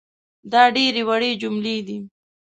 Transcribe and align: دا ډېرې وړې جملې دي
دا 0.51 0.63
ډېرې 0.75 1.01
وړې 1.09 1.31
جملې 1.41 1.77
دي 1.87 1.97